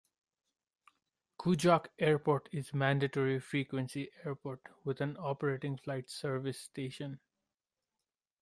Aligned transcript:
Kuujjuaq 1.37 1.89
Airport 1.99 2.49
is 2.51 2.71
a 2.71 2.75
mandatory 2.75 3.39
frequency 3.39 4.09
airport 4.25 4.61
with 4.83 4.99
an 4.99 5.15
operating 5.19 5.77
Flight 5.77 6.09
Service 6.09 6.59
Station. 6.59 7.19